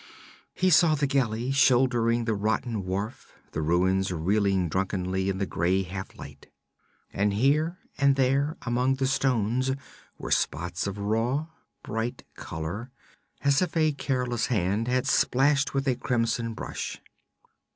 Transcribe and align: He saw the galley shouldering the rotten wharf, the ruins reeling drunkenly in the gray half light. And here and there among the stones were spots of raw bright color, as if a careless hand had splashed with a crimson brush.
He 0.55 0.71
saw 0.71 0.95
the 0.95 1.05
galley 1.05 1.51
shouldering 1.51 2.25
the 2.25 2.33
rotten 2.33 2.83
wharf, 2.83 3.33
the 3.51 3.61
ruins 3.61 4.11
reeling 4.11 4.67
drunkenly 4.67 5.29
in 5.29 5.37
the 5.37 5.45
gray 5.45 5.83
half 5.83 6.17
light. 6.17 6.47
And 7.13 7.33
here 7.35 7.77
and 7.99 8.15
there 8.15 8.57
among 8.63 8.95
the 8.95 9.05
stones 9.05 9.69
were 10.17 10.31
spots 10.31 10.87
of 10.87 10.97
raw 10.97 11.49
bright 11.83 12.23
color, 12.33 12.89
as 13.43 13.61
if 13.61 13.77
a 13.77 13.91
careless 13.91 14.47
hand 14.47 14.87
had 14.87 15.05
splashed 15.05 15.75
with 15.75 15.87
a 15.87 15.95
crimson 15.97 16.55
brush. 16.55 16.99